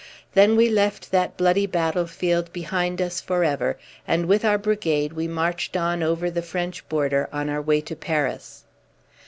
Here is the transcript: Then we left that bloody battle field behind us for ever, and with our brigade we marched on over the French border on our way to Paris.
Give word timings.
Then 0.33 0.55
we 0.55 0.67
left 0.67 1.11
that 1.11 1.37
bloody 1.37 1.67
battle 1.67 2.07
field 2.07 2.51
behind 2.51 2.99
us 3.03 3.21
for 3.21 3.43
ever, 3.43 3.77
and 4.07 4.25
with 4.25 4.43
our 4.43 4.57
brigade 4.57 5.13
we 5.13 5.27
marched 5.27 5.77
on 5.77 6.01
over 6.01 6.31
the 6.31 6.41
French 6.41 6.89
border 6.89 7.29
on 7.31 7.49
our 7.51 7.61
way 7.61 7.81
to 7.81 7.95
Paris. 7.95 8.63